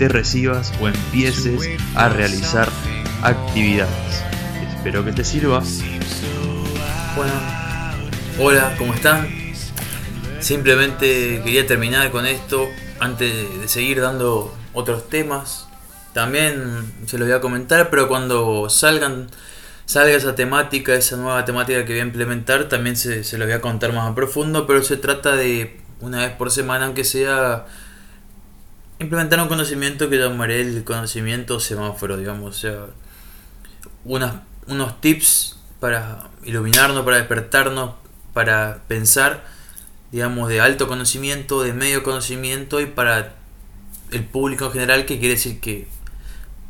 te 0.00 0.08
recibas 0.08 0.72
o 0.80 0.88
empieces 0.88 1.68
a 1.94 2.08
realizar 2.08 2.66
actividades. 3.22 4.24
Espero 4.74 5.04
que 5.04 5.12
te 5.12 5.22
sirva. 5.24 5.62
Bueno, 7.14 7.32
hola, 8.38 8.74
¿cómo 8.78 8.94
están? 8.94 9.28
Simplemente 10.38 11.42
quería 11.44 11.66
terminar 11.66 12.10
con 12.10 12.24
esto 12.24 12.66
antes 12.98 13.30
de 13.60 13.68
seguir 13.68 14.00
dando 14.00 14.56
otros 14.72 15.06
temas. 15.10 15.68
También 16.14 16.94
se 17.04 17.18
los 17.18 17.28
voy 17.28 17.36
a 17.36 17.42
comentar, 17.42 17.90
pero 17.90 18.08
cuando 18.08 18.70
salgan, 18.70 19.28
salga 19.84 20.14
esa 20.14 20.34
temática, 20.34 20.94
esa 20.94 21.18
nueva 21.18 21.44
temática 21.44 21.84
que 21.84 21.92
voy 21.92 22.00
a 22.00 22.04
implementar, 22.04 22.70
también 22.70 22.96
se, 22.96 23.22
se 23.22 23.36
los 23.36 23.46
voy 23.46 23.54
a 23.54 23.60
contar 23.60 23.92
más 23.92 24.10
a 24.10 24.14
profundo, 24.14 24.66
pero 24.66 24.82
se 24.82 24.96
trata 24.96 25.36
de 25.36 25.78
una 26.00 26.20
vez 26.20 26.30
por 26.30 26.50
semana, 26.50 26.86
aunque 26.86 27.04
sea 27.04 27.66
implementar 29.00 29.40
un 29.40 29.48
conocimiento 29.48 30.10
que 30.10 30.18
llamaré 30.18 30.60
el 30.60 30.84
conocimiento 30.84 31.58
semáforo, 31.58 32.18
digamos, 32.18 32.56
o 32.56 32.60
sea, 32.60 32.86
unos 34.04 35.00
tips 35.00 35.56
para 35.80 36.28
iluminarnos, 36.44 37.02
para 37.04 37.16
despertarnos, 37.16 37.92
para 38.34 38.82
pensar, 38.88 39.44
digamos, 40.12 40.50
de 40.50 40.60
alto 40.60 40.86
conocimiento, 40.86 41.62
de 41.62 41.72
medio 41.72 42.02
conocimiento 42.02 42.80
y 42.80 42.86
para 42.86 43.36
el 44.12 44.24
público 44.24 44.66
en 44.66 44.72
general, 44.72 45.06
que 45.06 45.18
quiere 45.18 45.34
decir 45.34 45.60
que 45.60 45.88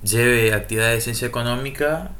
lleve 0.05 0.55
actividades 0.55 0.99
de 0.99 1.01
ciencia 1.01 1.27
económica 1.27 2.13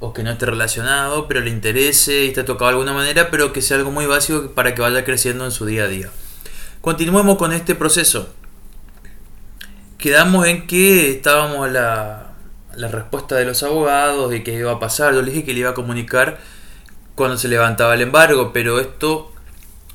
o 0.00 0.14
que 0.14 0.22
no 0.22 0.30
esté 0.30 0.46
relacionado, 0.46 1.28
pero 1.28 1.40
le 1.40 1.50
interese 1.50 2.24
y 2.24 2.28
esté 2.28 2.42
tocado 2.42 2.70
de 2.70 2.76
alguna 2.76 2.94
manera, 2.94 3.30
pero 3.30 3.52
que 3.52 3.60
sea 3.60 3.76
algo 3.76 3.90
muy 3.90 4.06
básico 4.06 4.52
para 4.52 4.74
que 4.74 4.80
vaya 4.80 5.04
creciendo 5.04 5.44
en 5.44 5.50
su 5.50 5.66
día 5.66 5.84
a 5.84 5.88
día. 5.88 6.10
Continuemos 6.80 7.36
con 7.36 7.52
este 7.52 7.74
proceso 7.74 8.34
quedamos 10.02 10.48
en 10.48 10.66
que 10.66 11.12
estábamos 11.12 11.70
la, 11.70 12.32
la 12.74 12.88
respuesta 12.88 13.36
de 13.36 13.44
los 13.44 13.62
abogados 13.62 14.30
de 14.32 14.42
qué 14.42 14.52
iba 14.54 14.72
a 14.72 14.80
pasar. 14.80 15.14
Yo 15.14 15.22
le 15.22 15.30
dije 15.30 15.44
que 15.44 15.54
le 15.54 15.60
iba 15.60 15.70
a 15.70 15.74
comunicar 15.74 16.40
cuando 17.14 17.36
se 17.38 17.46
levantaba 17.46 17.94
el 17.94 18.00
embargo, 18.00 18.52
pero 18.52 18.80
esto 18.80 19.32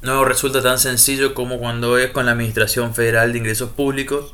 no 0.01 0.23
resulta 0.23 0.63
tan 0.63 0.79
sencillo 0.79 1.33
como 1.33 1.59
cuando 1.59 1.97
es 1.97 2.11
con 2.11 2.25
la 2.25 2.31
Administración 2.31 2.95
Federal 2.95 3.33
de 3.33 3.39
Ingresos 3.39 3.71
Públicos. 3.71 4.33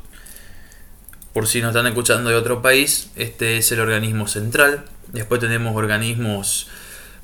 Por 1.32 1.48
si 1.48 1.60
nos 1.60 1.70
están 1.70 1.88
escuchando 1.88 2.30
de 2.30 2.36
otro 2.36 2.62
país, 2.62 3.10
este 3.16 3.56
es 3.56 3.72
el 3.72 3.80
organismo 3.80 4.28
central. 4.28 4.84
Después 5.08 5.40
tenemos 5.40 5.74
organismos 5.74 6.68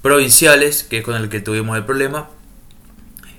provinciales, 0.02 0.82
que 0.82 0.98
es 0.98 1.04
con 1.04 1.14
el 1.14 1.28
que 1.28 1.38
tuvimos 1.38 1.76
el 1.76 1.84
problema. 1.84 2.28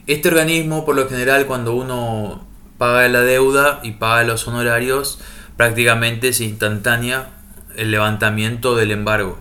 Este 0.08 0.30
organismo, 0.30 0.86
por 0.86 0.96
lo 0.96 1.10
general, 1.10 1.48
cuando 1.48 1.74
uno 1.74 2.48
paga 2.82 3.08
la 3.10 3.22
deuda 3.22 3.80
y 3.84 3.92
paga 3.92 4.24
los 4.24 4.48
honorarios, 4.48 5.20
prácticamente 5.56 6.30
es 6.30 6.42
instantánea 6.42 7.30
el 7.78 7.92
levantamiento 7.92 8.76
del 8.76 8.90
embargo. 8.90 9.38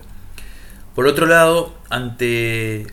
Por 0.93 1.07
otro 1.07 1.25
lado, 1.25 1.73
ante 1.89 2.85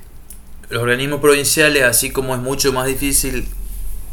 los 0.71 0.83
organismos 0.83 1.21
provinciales, 1.21 1.83
así 1.83 2.11
como 2.13 2.35
es 2.35 2.41
mucho 2.41 2.73
más 2.73 2.87
difícil 2.87 3.47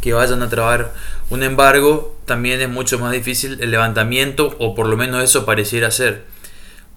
que 0.02 0.12
vayan 0.12 0.44
a 0.44 0.50
trabar 0.50 0.94
un 1.30 1.42
embargo, 1.42 2.18
también 2.26 2.60
es 2.60 2.68
mucho 2.68 3.00
más 3.00 3.14
difícil 3.14 3.58
el 3.62 3.72
levantamiento, 3.72 4.58
o 4.60 4.76
por 4.76 4.88
lo 4.88 4.98
menos 4.98 5.24
eso 5.24 5.46
pareciera 5.46 5.90
ser. 5.90 6.26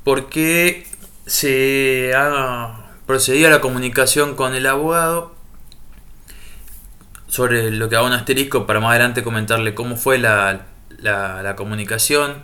Porque 0.03 0.85
se 1.27 2.11
ha 2.17 2.91
procedido 3.07 3.47
a 3.47 3.53
la 3.53 3.61
comunicación 3.61 4.35
con 4.35 4.57
el 4.57 4.67
abogado 4.67 5.38
sobre 7.29 7.71
lo 7.71 7.89
que 7.89 7.97
hago 7.97 8.07
un 8.07 8.13
asterisco 8.13 8.67
para 8.67 8.81
más 8.81 8.91
adelante 8.91 9.23
comentarle 9.23 9.75
cómo 9.75 9.97
fue 9.97 10.19
la, 10.19 10.67
la, 10.99 11.55
comunicación 11.57 12.43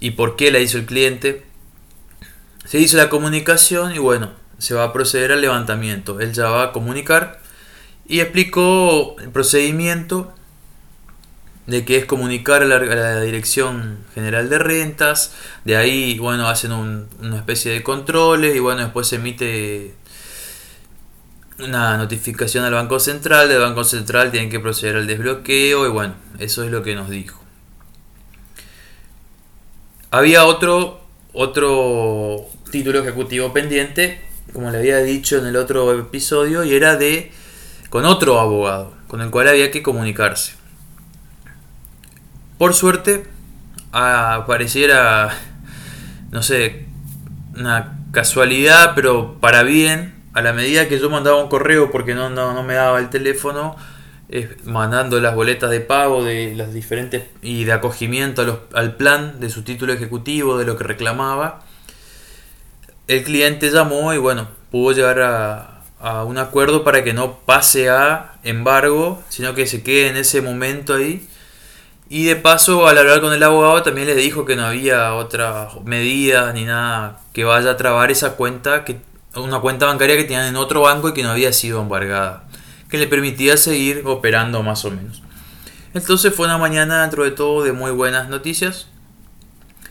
y 0.00 0.12
por 0.12 0.36
qué 0.36 0.50
la 0.50 0.58
hizo 0.58 0.78
el 0.78 0.86
cliente. 0.86 1.46
Se 2.64 2.78
hizo 2.78 2.96
la 2.96 3.08
comunicación 3.08 3.94
y 3.94 3.98
bueno, 3.98 4.32
se 4.58 4.74
va 4.74 4.84
a 4.84 4.92
proceder 4.92 5.32
al 5.32 5.40
levantamiento. 5.40 6.20
Él 6.20 6.32
ya 6.32 6.48
va 6.48 6.64
a 6.64 6.72
comunicar 6.72 7.40
y 8.06 8.20
explicó 8.20 9.16
el 9.20 9.30
procedimiento 9.30 10.34
de 11.66 11.84
que 11.84 11.96
es 11.96 12.04
comunicar 12.04 12.62
a 12.62 12.66
la, 12.66 13.20
Dirección 13.20 13.98
General 14.14 14.48
de 14.48 14.58
Rentas, 14.58 15.32
de 15.64 15.76
ahí, 15.76 16.18
bueno, 16.18 16.48
hacen 16.48 16.72
una 16.72 17.36
especie 17.36 17.70
de 17.70 17.84
controles 17.84 18.56
y 18.56 18.58
bueno, 18.58 18.82
después 18.82 19.06
se 19.06 19.16
emite 19.16 19.94
una 21.62 21.96
notificación 21.96 22.64
al 22.64 22.72
Banco 22.72 23.00
Central, 23.00 23.48
del 23.48 23.60
Banco 23.60 23.84
Central 23.84 24.30
tienen 24.30 24.50
que 24.50 24.60
proceder 24.60 24.96
al 24.96 25.06
desbloqueo 25.06 25.86
y 25.86 25.90
bueno, 25.90 26.14
eso 26.38 26.64
es 26.64 26.70
lo 26.70 26.82
que 26.82 26.94
nos 26.94 27.10
dijo. 27.10 27.40
Había 30.10 30.44
otro, 30.44 31.00
otro 31.32 32.46
título 32.70 33.00
ejecutivo 33.00 33.52
pendiente, 33.52 34.20
como 34.52 34.70
le 34.70 34.78
había 34.78 34.98
dicho 34.98 35.38
en 35.38 35.46
el 35.46 35.56
otro 35.56 35.98
episodio, 35.98 36.64
y 36.64 36.74
era 36.74 36.96
de 36.96 37.32
con 37.90 38.04
otro 38.04 38.40
abogado, 38.40 38.94
con 39.08 39.20
el 39.20 39.30
cual 39.30 39.48
había 39.48 39.70
que 39.70 39.82
comunicarse. 39.82 40.54
Por 42.58 42.74
suerte, 42.74 43.24
apareciera, 43.92 45.36
no 46.30 46.42
sé, 46.42 46.86
una 47.56 47.98
casualidad, 48.12 48.92
pero 48.94 49.38
para 49.40 49.62
bien, 49.62 50.19
a 50.32 50.42
la 50.42 50.52
medida 50.52 50.88
que 50.88 50.98
yo 50.98 51.10
mandaba 51.10 51.42
un 51.42 51.48
correo 51.48 51.90
porque 51.90 52.14
no, 52.14 52.30
no, 52.30 52.62
me 52.62 52.74
daba 52.74 52.98
el 52.98 53.10
teléfono, 53.10 53.76
mandando 54.64 55.20
las 55.20 55.34
boletas 55.34 55.70
de 55.70 55.80
pago 55.80 56.22
de 56.22 56.54
las 56.54 56.72
diferentes 56.72 57.24
y 57.42 57.64
de 57.64 57.72
acogimiento 57.72 58.66
al 58.72 58.94
plan 58.94 59.40
de 59.40 59.50
su 59.50 59.62
título 59.62 59.92
ejecutivo, 59.92 60.56
de 60.56 60.66
lo 60.66 60.76
que 60.76 60.84
reclamaba, 60.84 61.64
el 63.08 63.24
cliente 63.24 63.70
llamó 63.70 64.14
y 64.14 64.18
bueno, 64.18 64.48
pudo 64.70 64.92
llegar 64.92 65.20
a, 65.20 65.82
a 66.00 66.24
un 66.24 66.38
acuerdo 66.38 66.84
para 66.84 67.04
que 67.04 67.12
no 67.12 67.40
pase 67.40 67.90
a 67.90 68.34
embargo, 68.42 69.22
sino 69.28 69.54
que 69.54 69.66
se 69.66 69.82
quede 69.82 70.08
en 70.08 70.16
ese 70.16 70.40
momento 70.40 70.94
ahí. 70.94 71.28
Y 72.08 72.24
de 72.24 72.36
paso, 72.36 72.88
al 72.88 72.98
hablar 72.98 73.20
con 73.20 73.32
el 73.32 73.42
abogado, 73.42 73.82
también 73.82 74.08
le 74.08 74.16
dijo 74.16 74.44
que 74.44 74.56
no 74.56 74.64
había 74.64 75.14
otra 75.14 75.68
medida 75.84 76.52
ni 76.52 76.64
nada 76.64 77.20
que 77.32 77.44
vaya 77.44 77.70
a 77.72 77.76
trabar 77.76 78.10
esa 78.10 78.32
cuenta 78.36 78.84
que 78.84 78.96
una 79.36 79.60
cuenta 79.60 79.86
bancaria 79.86 80.16
que 80.16 80.24
tenían 80.24 80.46
en 80.46 80.56
otro 80.56 80.82
banco 80.82 81.08
y 81.08 81.12
que 81.12 81.22
no 81.22 81.30
había 81.30 81.52
sido 81.52 81.80
embargada, 81.80 82.44
que 82.88 82.98
le 82.98 83.06
permitía 83.06 83.56
seguir 83.56 84.02
operando 84.06 84.62
más 84.62 84.84
o 84.84 84.90
menos. 84.90 85.22
Entonces 85.94 86.34
fue 86.34 86.46
una 86.46 86.58
mañana 86.58 87.02
dentro 87.02 87.24
de 87.24 87.30
todo 87.30 87.64
de 87.64 87.72
muy 87.72 87.90
buenas 87.90 88.28
noticias. 88.28 88.86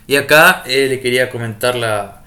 Y 0.06 0.16
acá 0.16 0.62
eh, 0.66 0.86
le 0.88 1.00
quería 1.00 1.30
comentar 1.30 1.76
la, 1.76 2.22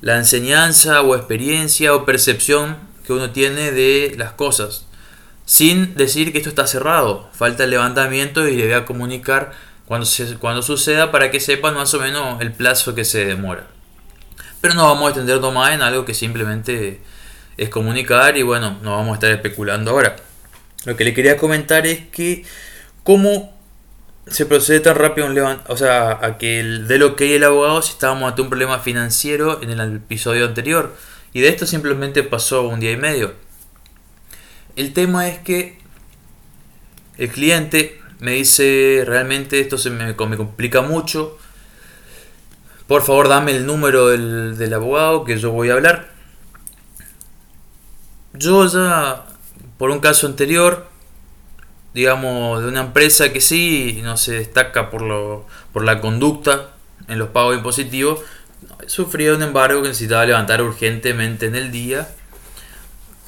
la 0.00 0.16
enseñanza 0.16 1.02
o 1.02 1.16
experiencia 1.16 1.94
o 1.94 2.04
percepción 2.04 2.76
que 3.06 3.12
uno 3.12 3.30
tiene 3.30 3.72
de 3.72 4.14
las 4.16 4.32
cosas. 4.32 4.86
Sin 5.46 5.94
decir 5.94 6.32
que 6.32 6.38
esto 6.38 6.50
está 6.50 6.66
cerrado. 6.66 7.30
Falta 7.32 7.64
el 7.64 7.70
levantamiento 7.70 8.46
y 8.46 8.56
le 8.56 8.64
voy 8.64 8.74
a 8.74 8.84
comunicar 8.84 9.52
cuando, 9.86 10.06
cuando 10.38 10.62
suceda 10.62 11.10
para 11.10 11.30
que 11.30 11.40
sepan 11.40 11.74
más 11.74 11.94
o 11.94 12.00
menos 12.00 12.40
el 12.42 12.52
plazo 12.52 12.94
que 12.94 13.06
se 13.06 13.24
demora. 13.24 13.66
Pero 14.60 14.74
no 14.74 14.84
vamos 14.84 15.06
a 15.06 15.08
extendernos 15.10 15.54
más 15.54 15.74
en 15.74 15.82
algo 15.82 16.04
que 16.04 16.14
simplemente 16.14 17.00
es 17.56 17.68
comunicar 17.68 18.36
y 18.36 18.42
bueno, 18.42 18.78
no 18.82 18.92
vamos 18.92 19.12
a 19.12 19.14
estar 19.14 19.30
especulando 19.30 19.90
ahora. 19.90 20.16
Lo 20.84 20.96
que 20.96 21.04
le 21.04 21.14
quería 21.14 21.36
comentar 21.36 21.86
es 21.86 22.06
que 22.08 22.44
cómo 23.02 23.52
se 24.26 24.46
procede 24.46 24.80
tan 24.80 24.96
rápido 24.96 25.26
un 25.26 25.38
o 25.68 25.76
sea, 25.76 26.18
a 26.22 26.38
que 26.38 26.62
de 26.62 26.98
lo 26.98 27.16
que 27.16 27.36
el 27.36 27.44
abogado 27.44 27.82
si 27.82 27.92
estábamos 27.92 28.28
ante 28.28 28.42
un 28.42 28.48
problema 28.48 28.78
financiero 28.78 29.62
en 29.62 29.70
el 29.70 29.96
episodio 29.96 30.46
anterior. 30.46 30.94
Y 31.32 31.40
de 31.40 31.48
esto 31.48 31.66
simplemente 31.66 32.22
pasó 32.22 32.68
un 32.68 32.80
día 32.80 32.92
y 32.92 32.96
medio. 32.96 33.34
El 34.76 34.92
tema 34.92 35.28
es 35.28 35.38
que 35.38 35.78
el 37.16 37.30
cliente 37.30 38.00
me 38.20 38.32
dice 38.32 39.02
realmente 39.06 39.60
esto 39.60 39.78
se 39.78 39.90
me 39.90 40.14
complica 40.14 40.82
mucho 40.82 41.38
por 42.88 43.02
favor, 43.02 43.28
dame 43.28 43.52
el 43.54 43.66
número 43.66 44.08
del, 44.08 44.74
abogado 44.74 45.24
que 45.24 45.38
yo 45.38 45.52
voy 45.52 45.68
a 45.68 45.74
hablar. 45.74 46.08
Yo 48.32 48.66
ya, 48.66 49.26
por 49.76 49.90
un 49.90 50.00
caso 50.00 50.26
anterior, 50.26 50.88
digamos, 51.92 52.62
de 52.62 52.68
una 52.68 52.80
empresa 52.80 53.30
que 53.30 53.42
sí 53.42 54.00
no 54.02 54.16
se 54.16 54.32
destaca 54.32 54.88
por, 54.88 55.02
lo, 55.02 55.46
por 55.74 55.84
la 55.84 56.00
conducta 56.00 56.70
en 57.08 57.18
los 57.18 57.28
pagos 57.28 57.56
impositivos, 57.58 58.20
sufría 58.86 59.34
un 59.34 59.42
embargo 59.42 59.82
que 59.82 59.88
necesitaba 59.88 60.24
levantar 60.24 60.62
urgentemente 60.62 61.44
en 61.44 61.56
el 61.56 61.70
día, 61.70 62.08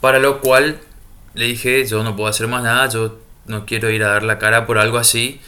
para 0.00 0.18
lo 0.18 0.40
cual 0.40 0.80
le 1.34 1.44
dije, 1.44 1.84
yo 1.86 2.02
no 2.02 2.16
puedo 2.16 2.30
hacer 2.30 2.48
más 2.48 2.62
nada, 2.62 2.88
yo 2.88 3.18
no 3.44 3.66
quiero 3.66 3.90
ir 3.90 4.04
a 4.04 4.08
dar 4.08 4.22
la 4.22 4.38
cara 4.38 4.66
por 4.66 4.78
algo 4.78 4.96
así. 4.96 5.38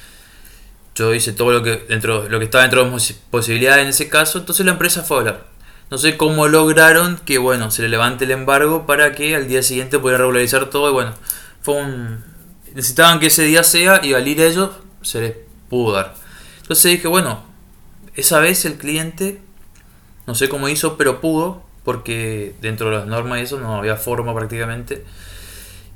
Yo 0.94 1.14
hice 1.14 1.32
todo 1.32 1.52
lo 1.52 1.62
que 1.62 1.76
dentro 1.88 2.28
lo 2.28 2.38
que 2.38 2.44
estaba 2.44 2.62
dentro 2.62 2.84
de 2.84 2.90
mis 2.90 3.12
posibilidades 3.30 3.82
en 3.82 3.88
ese 3.88 4.08
caso, 4.08 4.38
entonces 4.38 4.66
la 4.66 4.72
empresa 4.72 5.02
fue 5.02 5.16
a 5.16 5.20
hablar. 5.20 5.46
No 5.90 5.98
sé 5.98 6.16
cómo 6.16 6.48
lograron 6.48 7.18
que 7.24 7.38
bueno, 7.38 7.70
se 7.70 7.82
le 7.82 7.88
levante 7.88 8.24
el 8.24 8.30
embargo 8.30 8.86
para 8.86 9.12
que 9.12 9.34
al 9.36 9.48
día 9.48 9.62
siguiente 9.62 9.98
pudiera 9.98 10.18
regularizar 10.18 10.70
todo 10.70 10.88
y 10.90 10.92
bueno, 10.92 11.12
fue 11.62 11.76
un 11.76 12.24
necesitaban 12.74 13.20
que 13.20 13.26
ese 13.26 13.44
día 13.44 13.62
sea 13.64 14.00
y 14.02 14.14
al 14.14 14.26
ir 14.26 14.40
ellos 14.40 14.70
se 15.02 15.20
les 15.20 15.34
pudo 15.68 15.92
dar. 15.92 16.14
Entonces 16.62 16.92
dije, 16.92 17.08
bueno, 17.08 17.42
esa 18.14 18.38
vez 18.38 18.64
el 18.64 18.74
cliente 18.78 19.40
no 20.26 20.34
sé 20.34 20.48
cómo 20.48 20.68
hizo, 20.68 20.96
pero 20.96 21.20
pudo 21.20 21.62
porque 21.84 22.54
dentro 22.60 22.90
de 22.90 22.96
las 22.98 23.06
normas 23.06 23.40
y 23.40 23.42
eso 23.42 23.58
no 23.58 23.76
había 23.76 23.96
forma 23.96 24.34
prácticamente. 24.34 25.04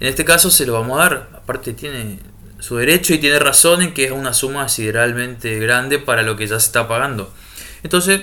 En 0.00 0.08
este 0.08 0.24
caso 0.24 0.50
se 0.50 0.66
lo 0.66 0.72
vamos 0.74 0.98
a 0.98 1.02
dar. 1.02 1.28
Aparte 1.34 1.72
tiene 1.72 2.18
su 2.58 2.76
derecho 2.76 3.14
y 3.14 3.18
tiene 3.18 3.38
razón 3.38 3.82
en 3.82 3.94
que 3.94 4.04
es 4.04 4.12
una 4.12 4.32
suma 4.32 4.68
sideralmente 4.68 5.58
grande 5.58 5.98
para 5.98 6.22
lo 6.22 6.36
que 6.36 6.46
ya 6.46 6.58
se 6.58 6.66
está 6.66 6.88
pagando. 6.88 7.32
Entonces 7.82 8.22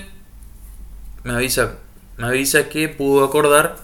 me 1.22 1.32
avisa, 1.32 1.76
me 2.16 2.26
avisa 2.26 2.68
que 2.68 2.88
pudo 2.88 3.24
acordar 3.24 3.76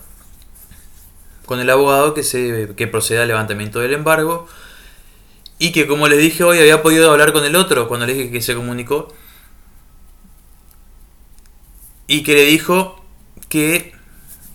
con 1.47 1.61
el 1.61 1.71
abogado 1.71 2.15
que 2.15 2.23
se 2.23 2.75
que 2.77 2.87
proceda 2.87 3.23
al 3.23 3.29
levantamiento 3.29 3.81
del 3.81 3.95
embargo 3.95 4.47
y 5.59 5.73
que 5.73 5.87
como 5.87 6.07
les 6.07 6.19
dije 6.19 6.45
hoy 6.45 6.59
había 6.59 6.83
podido 6.83 7.11
hablar 7.11 7.33
con 7.33 7.45
el 7.45 7.57
otro 7.57 7.89
cuando 7.89 8.07
le 8.07 8.15
dije 8.15 8.31
que 8.31 8.41
se 8.41 8.55
comunicó 8.55 9.13
y 12.07 12.23
que 12.23 12.35
le 12.35 12.45
dijo 12.45 13.05
que 13.49 13.93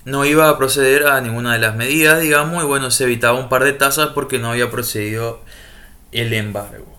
no 0.03 0.25
iba 0.25 0.49
a 0.49 0.57
proceder 0.57 1.07
a 1.07 1.19
ninguna 1.21 1.53
de 1.53 1.59
las 1.59 1.75
medidas, 1.75 2.21
digamos, 2.21 2.63
y 2.63 2.67
bueno, 2.67 2.91
se 2.91 3.05
evitaba 3.05 3.39
un 3.39 3.49
par 3.49 3.63
de 3.63 3.73
tasas 3.73 4.09
porque 4.09 4.39
no 4.39 4.51
había 4.51 4.69
procedido 4.69 5.41
el 6.15 6.33
embargo. 6.33 6.95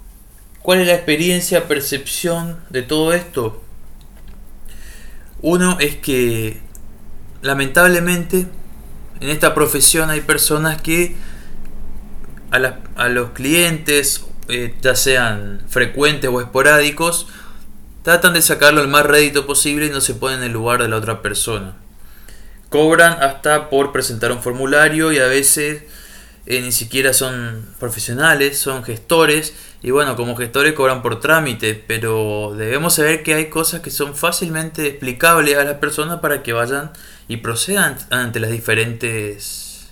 ¿Cuál 0.63 0.81
es 0.81 0.87
la 0.89 0.95
experiencia, 0.95 1.69
percepción 1.69 2.59
de 2.71 2.83
todo 2.83 3.13
esto? 3.13 3.63
Uno 5.41 5.79
es 5.79 5.97
que 5.97 6.61
lamentablemente 7.43 8.47
en 9.21 9.29
esta 9.29 9.55
profesión 9.55 10.11
hay 10.11 10.21
personas 10.21 10.83
que 10.83 11.15
a, 12.51 13.09
los 13.09 13.31
clientes, 13.31 14.25
eh, 14.49 14.75
ya 14.81 14.95
sean 14.95 15.63
frecuentes 15.69 16.31
o 16.33 16.41
esporádicos, 16.41 17.27
tratan 18.03 18.35
de 18.35 18.43
sacarlo 18.43 18.83
el 18.83 18.89
más 18.89 19.05
rédito 19.05 19.47
posible 19.47 19.87
y 19.87 19.91
no 19.91 20.01
se 20.01 20.15
ponen 20.15 20.39
en 20.39 20.45
el 20.45 20.53
lugar 20.53 20.83
de 20.83 20.89
la 20.89 20.97
otra 20.97 21.23
persona. 21.23 21.77
Cobran 22.69 23.23
hasta 23.23 23.69
por 23.69 23.93
presentar 23.93 24.33
un 24.33 24.43
formulario 24.43 25.13
y 25.13 25.19
a 25.19 25.27
veces 25.27 25.85
eh, 26.47 26.63
ni 26.63 26.71
siquiera 26.71 27.13
son 27.13 27.67
profesionales, 27.81 28.59
son 28.59 28.85
gestores. 28.85 29.55
Y 29.83 29.91
bueno, 29.91 30.17
como 30.17 30.37
gestores 30.37 30.75
cobran 30.75 31.03
por 31.03 31.21
trámite, 31.21 31.75
pero 31.75 32.55
debemos 32.57 32.95
saber 32.95 33.23
que 33.23 33.35
hay 33.35 33.51
cosas 33.51 33.81
que 33.81 33.91
son 33.91 34.15
fácilmente 34.15 34.87
explicables 34.87 35.57
a 35.57 35.65
las 35.65 35.75
personas 35.75 36.21
para 36.21 36.43
que 36.43 36.53
vayan 36.53 36.93
y 37.29 37.39
procedan 37.39 37.97
ante 38.11 38.41
las 38.41 38.51
diferentes, 38.51 39.89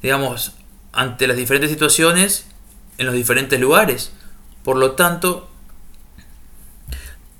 digamos, 0.00 0.52
ante 0.92 1.26
las 1.26 1.36
diferentes 1.36 1.70
situaciones 1.70 2.46
en 2.98 3.06
los 3.06 3.14
diferentes 3.14 3.58
lugares. 3.58 4.12
Por 4.62 4.76
lo 4.76 4.92
tanto, 4.92 5.48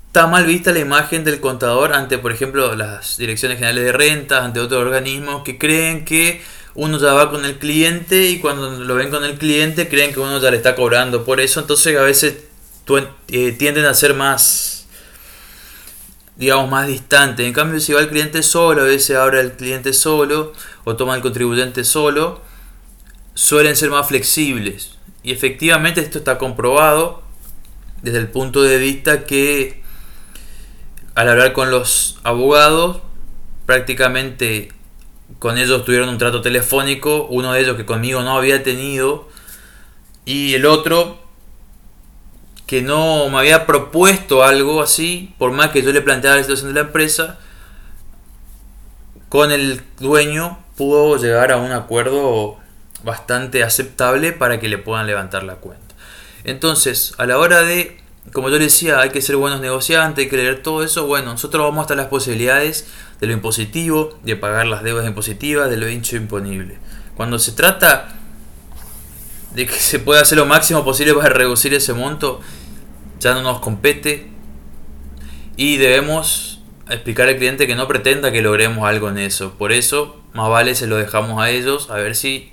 está 0.08 0.26
mal 0.26 0.44
vista 0.44 0.72
la 0.72 0.80
imagen 0.80 1.24
del 1.24 1.40
contador 1.40 1.92
ante, 1.92 2.18
por 2.18 2.32
ejemplo, 2.32 2.74
las 2.74 3.16
direcciones 3.16 3.58
generales 3.58 3.84
de 3.84 3.92
rentas, 3.92 4.42
ante 4.42 4.60
otros 4.60 4.82
organismos 4.82 5.42
que 5.44 5.56
creen 5.56 6.04
que 6.04 6.42
uno 6.74 6.98
ya 6.98 7.12
va 7.12 7.30
con 7.30 7.44
el 7.44 7.58
cliente 7.58 8.26
y 8.26 8.38
cuando 8.38 8.70
lo 8.70 8.94
ven 8.94 9.10
con 9.10 9.24
el 9.24 9.36
cliente 9.38 9.88
creen 9.88 10.12
que 10.12 10.20
uno 10.20 10.40
ya 10.40 10.50
le 10.50 10.56
está 10.56 10.74
cobrando 10.74 11.24
por 11.24 11.40
eso, 11.40 11.60
entonces 11.60 11.96
a 11.96 12.02
veces 12.02 12.36
eh, 13.28 13.52
tienden 13.52 13.84
a 13.84 13.94
ser 13.94 14.14
más, 14.14 14.86
digamos, 16.36 16.70
más 16.70 16.86
distantes. 16.86 17.46
En 17.46 17.52
cambio, 17.52 17.80
si 17.80 17.92
va 17.92 18.00
el 18.00 18.08
cliente 18.08 18.42
solo, 18.42 18.82
a 18.82 18.86
veces 18.86 19.16
ahora 19.16 19.40
el 19.40 19.52
cliente 19.52 19.92
solo 19.92 20.52
o 20.84 20.96
toma 20.96 21.14
el 21.14 21.22
contribuyente 21.22 21.84
solo, 21.84 22.40
suelen 23.34 23.76
ser 23.76 23.90
más 23.90 24.08
flexibles. 24.08 24.92
Y 25.22 25.32
efectivamente 25.32 26.00
esto 26.00 26.18
está 26.18 26.38
comprobado 26.38 27.22
desde 28.02 28.18
el 28.18 28.28
punto 28.28 28.62
de 28.62 28.78
vista 28.78 29.24
que 29.24 29.82
al 31.14 31.28
hablar 31.28 31.52
con 31.52 31.70
los 31.70 32.18
abogados, 32.24 33.02
prácticamente 33.66 34.72
con 35.38 35.58
ellos 35.58 35.84
tuvieron 35.84 36.08
un 36.08 36.18
trato 36.18 36.40
telefónico, 36.40 37.26
uno 37.30 37.52
de 37.52 37.60
ellos 37.60 37.76
que 37.76 37.86
conmigo 37.86 38.22
no 38.22 38.36
había 38.36 38.62
tenido, 38.62 39.28
y 40.24 40.54
el 40.54 40.66
otro 40.66 41.20
que 42.66 42.82
no 42.82 43.28
me 43.28 43.38
había 43.38 43.66
propuesto 43.66 44.44
algo 44.44 44.82
así, 44.82 45.34
por 45.38 45.52
más 45.52 45.70
que 45.70 45.82
yo 45.82 45.92
le 45.92 46.00
planteara 46.00 46.36
la 46.36 46.42
situación 46.42 46.68
de 46.68 46.80
la 46.80 46.86
empresa, 46.86 47.38
con 49.28 49.52
el 49.52 49.82
dueño 49.98 50.58
pudo 50.76 51.16
llegar 51.16 51.52
a 51.52 51.56
un 51.56 51.72
acuerdo 51.72 52.58
bastante 53.04 53.62
aceptable 53.62 54.32
para 54.32 54.60
que 54.60 54.68
le 54.68 54.78
puedan 54.78 55.06
levantar 55.06 55.42
la 55.42 55.56
cuenta. 55.56 55.94
Entonces, 56.44 57.14
a 57.18 57.26
la 57.26 57.38
hora 57.38 57.62
de 57.62 58.01
como 58.30 58.48
yo 58.50 58.58
decía, 58.58 59.00
hay 59.00 59.10
que 59.10 59.20
ser 59.20 59.36
buenos 59.36 59.60
negociantes, 59.60 60.24
hay 60.24 60.30
que 60.30 60.36
leer 60.36 60.62
todo 60.62 60.84
eso. 60.84 61.06
Bueno, 61.06 61.32
nosotros 61.32 61.64
vamos 61.64 61.82
hasta 61.82 61.96
las 61.96 62.06
posibilidades 62.06 62.86
de 63.20 63.26
lo 63.26 63.32
impositivo, 63.32 64.18
de 64.22 64.36
pagar 64.36 64.66
las 64.66 64.82
deudas 64.82 65.06
impositivas, 65.06 65.68
de 65.68 65.76
lo 65.76 65.88
hincho 65.88 66.16
imponible. 66.16 66.78
Cuando 67.16 67.38
se 67.38 67.52
trata 67.52 68.16
de 69.54 69.66
que 69.66 69.74
se 69.74 69.98
pueda 69.98 70.22
hacer 70.22 70.38
lo 70.38 70.46
máximo 70.46 70.84
posible 70.84 71.14
para 71.14 71.30
reducir 71.30 71.74
ese 71.74 71.92
monto, 71.92 72.40
ya 73.18 73.34
no 73.34 73.42
nos 73.42 73.60
compete 73.60 74.30
y 75.56 75.76
debemos 75.76 76.60
explicar 76.88 77.28
al 77.28 77.36
cliente 77.36 77.66
que 77.66 77.74
no 77.74 77.86
pretenda 77.86 78.32
que 78.32 78.42
logremos 78.42 78.88
algo 78.88 79.08
en 79.08 79.18
eso. 79.18 79.54
Por 79.58 79.72
eso, 79.72 80.20
más 80.32 80.48
vale 80.48 80.74
se 80.74 80.86
lo 80.86 80.96
dejamos 80.96 81.40
a 81.40 81.50
ellos, 81.50 81.90
a 81.90 81.96
ver 81.96 82.16
si 82.16 82.52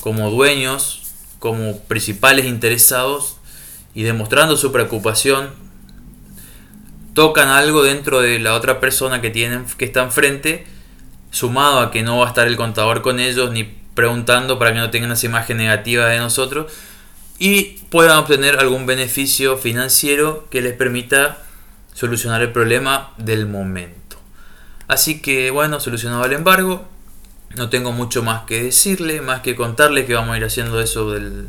como 0.00 0.30
dueños, 0.30 1.02
como 1.38 1.78
principales 1.80 2.46
interesados, 2.46 3.36
y 3.94 4.02
demostrando 4.02 4.56
su 4.56 4.72
preocupación, 4.72 5.50
tocan 7.14 7.48
algo 7.48 7.82
dentro 7.82 8.20
de 8.20 8.38
la 8.38 8.54
otra 8.54 8.80
persona 8.80 9.20
que 9.20 9.30
tienen 9.30 9.64
que 9.76 9.84
está 9.84 10.02
enfrente, 10.02 10.66
sumado 11.30 11.80
a 11.80 11.90
que 11.90 12.02
no 12.02 12.18
va 12.18 12.26
a 12.26 12.28
estar 12.28 12.46
el 12.46 12.56
contador 12.56 13.02
con 13.02 13.20
ellos 13.20 13.50
ni 13.52 13.64
preguntando 13.94 14.58
para 14.58 14.72
que 14.72 14.78
no 14.78 14.90
tengan 14.90 15.12
esa 15.12 15.26
imagen 15.26 15.56
negativa 15.56 16.06
de 16.06 16.18
nosotros 16.18 16.72
y 17.38 17.78
puedan 17.90 18.18
obtener 18.18 18.58
algún 18.58 18.86
beneficio 18.86 19.56
financiero 19.56 20.46
que 20.50 20.60
les 20.60 20.74
permita 20.74 21.38
solucionar 21.94 22.42
el 22.42 22.52
problema 22.52 23.12
del 23.16 23.46
momento. 23.46 24.18
Así 24.88 25.20
que 25.20 25.50
bueno, 25.50 25.80
solucionado 25.80 26.24
el 26.24 26.32
embargo, 26.32 26.88
no 27.56 27.68
tengo 27.68 27.92
mucho 27.92 28.22
más 28.22 28.42
que 28.42 28.62
decirle, 28.62 29.20
más 29.20 29.40
que 29.40 29.56
contarle 29.56 30.06
que 30.06 30.14
vamos 30.14 30.34
a 30.34 30.38
ir 30.38 30.44
haciendo 30.44 30.80
eso 30.80 31.10
del 31.10 31.48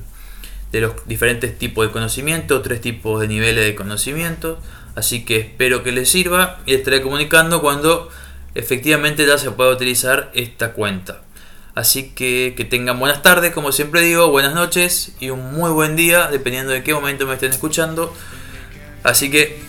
de 0.71 0.81
los 0.81 1.07
diferentes 1.07 1.57
tipos 1.57 1.85
de 1.85 1.91
conocimiento, 1.91 2.61
tres 2.61 2.81
tipos 2.81 3.19
de 3.21 3.27
niveles 3.27 3.65
de 3.65 3.75
conocimiento. 3.75 4.59
Así 4.95 5.25
que 5.25 5.37
espero 5.37 5.83
que 5.83 5.91
les 5.91 6.09
sirva 6.09 6.59
y 6.65 6.71
les 6.71 6.79
estaré 6.79 7.01
comunicando 7.01 7.61
cuando 7.61 8.09
efectivamente 8.55 9.25
ya 9.25 9.37
se 9.37 9.51
pueda 9.51 9.71
utilizar 9.71 10.31
esta 10.33 10.73
cuenta. 10.73 11.21
Así 11.73 12.09
que 12.09 12.53
que 12.57 12.65
tengan 12.65 12.99
buenas 12.99 13.21
tardes, 13.21 13.53
como 13.53 13.71
siempre 13.71 14.01
digo, 14.01 14.29
buenas 14.29 14.53
noches 14.53 15.15
y 15.19 15.29
un 15.29 15.53
muy 15.53 15.71
buen 15.71 15.95
día, 15.95 16.27
dependiendo 16.27 16.73
de 16.73 16.83
qué 16.83 16.93
momento 16.93 17.25
me 17.25 17.33
estén 17.35 17.51
escuchando. 17.51 18.13
Así 19.03 19.31
que 19.31 19.59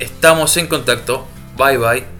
estamos 0.00 0.56
en 0.56 0.66
contacto. 0.66 1.26
Bye 1.56 1.78
bye. 1.78 2.16